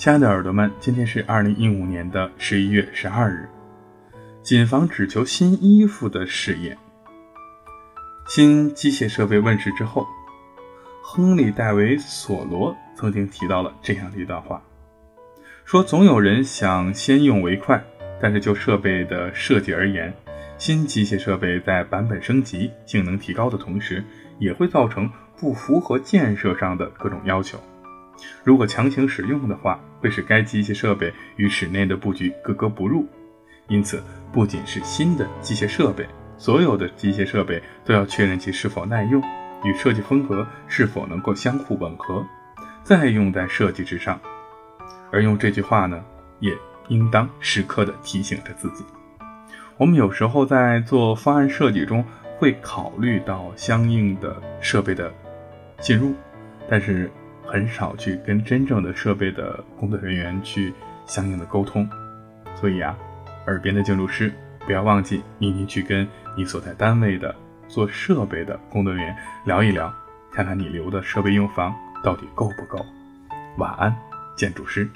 [0.00, 3.46] 亲爱的耳朵们，今天是二零一五年的十一月十二日。
[4.42, 6.74] 谨防只求新衣服的事业。
[8.26, 10.06] 新机械设备问世之后，
[11.02, 14.62] 亨利·戴维·索罗曾经提到了这样的一段话，
[15.66, 17.78] 说总有人想先用为快，
[18.22, 20.10] 但是就设备的设计而言，
[20.56, 24.02] 新机械设备在版本升级、性能提高的同时，
[24.38, 27.60] 也会造成不符合建设上的各种要求。
[28.44, 33.06] 如果强行使用的话，会使该机械设备与室内的布局格格不入。
[33.68, 34.02] 因此，
[34.32, 36.06] 不仅是新的机械设备，
[36.36, 39.22] 所有的机械设备都要确认其是否耐用，
[39.64, 42.24] 与设计风格是否能够相互吻合，
[42.82, 44.18] 再用在设计之上。
[45.12, 46.02] 而用这句话呢，
[46.40, 46.52] 也
[46.88, 48.84] 应当时刻的提醒着自己。
[49.76, 52.04] 我们有时候在做方案设计中，
[52.38, 55.12] 会考虑到相应的设备的
[55.80, 56.14] 进入，
[56.68, 57.10] 但是
[57.50, 60.72] 很少去跟真正的设备的工作人员去
[61.04, 61.86] 相应的沟通。
[62.54, 62.96] 所以啊。
[63.46, 64.32] 耳边的建筑师，
[64.64, 67.34] 不要忘记明天去跟你所在单位的
[67.66, 69.92] 做设备的工作人员聊一聊，
[70.30, 72.84] 看看你留的设备用房到底够不够。
[73.56, 73.96] 晚安，
[74.36, 74.88] 建筑师。